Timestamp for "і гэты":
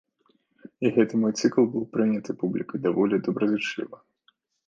0.87-1.13